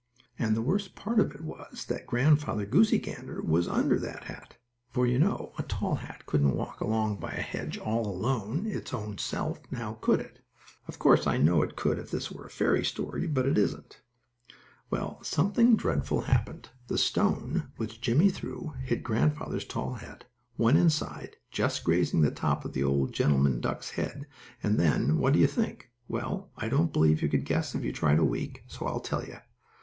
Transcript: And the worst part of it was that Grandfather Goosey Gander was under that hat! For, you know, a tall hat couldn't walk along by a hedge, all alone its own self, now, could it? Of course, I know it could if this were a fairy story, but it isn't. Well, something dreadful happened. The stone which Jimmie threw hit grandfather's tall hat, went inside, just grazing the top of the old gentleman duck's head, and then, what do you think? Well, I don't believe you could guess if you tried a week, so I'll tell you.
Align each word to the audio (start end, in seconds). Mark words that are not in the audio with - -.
And 0.39 0.55
the 0.57 0.63
worst 0.63 0.95
part 0.95 1.19
of 1.19 1.29
it 1.35 1.41
was 1.41 1.85
that 1.85 2.07
Grandfather 2.07 2.65
Goosey 2.65 2.97
Gander 2.97 3.39
was 3.39 3.67
under 3.67 3.99
that 3.99 4.23
hat! 4.23 4.57
For, 4.89 5.05
you 5.05 5.19
know, 5.19 5.53
a 5.59 5.61
tall 5.61 5.93
hat 5.97 6.25
couldn't 6.25 6.55
walk 6.55 6.81
along 6.81 7.17
by 7.17 7.33
a 7.33 7.41
hedge, 7.41 7.77
all 7.77 8.07
alone 8.07 8.65
its 8.65 8.95
own 8.95 9.19
self, 9.19 9.59
now, 9.69 9.99
could 10.01 10.19
it? 10.19 10.43
Of 10.87 10.97
course, 10.97 11.27
I 11.27 11.37
know 11.37 11.61
it 11.61 11.75
could 11.75 11.99
if 11.99 12.09
this 12.09 12.31
were 12.31 12.47
a 12.47 12.49
fairy 12.49 12.83
story, 12.83 13.27
but 13.27 13.45
it 13.45 13.59
isn't. 13.59 14.01
Well, 14.89 15.19
something 15.21 15.75
dreadful 15.75 16.21
happened. 16.21 16.69
The 16.87 16.97
stone 16.97 17.69
which 17.77 18.01
Jimmie 18.01 18.31
threw 18.31 18.73
hit 18.83 19.03
grandfather's 19.03 19.65
tall 19.65 19.93
hat, 19.93 20.23
went 20.57 20.79
inside, 20.79 21.35
just 21.51 21.83
grazing 21.83 22.21
the 22.21 22.31
top 22.31 22.65
of 22.65 22.73
the 22.73 22.83
old 22.83 23.13
gentleman 23.13 23.61
duck's 23.61 23.91
head, 23.91 24.25
and 24.63 24.79
then, 24.79 25.19
what 25.19 25.31
do 25.33 25.37
you 25.37 25.45
think? 25.45 25.91
Well, 26.07 26.49
I 26.57 26.69
don't 26.69 26.91
believe 26.91 27.21
you 27.21 27.29
could 27.29 27.45
guess 27.45 27.75
if 27.75 27.83
you 27.83 27.93
tried 27.93 28.17
a 28.17 28.25
week, 28.25 28.63
so 28.67 28.87
I'll 28.87 28.99
tell 28.99 29.23
you. 29.23 29.37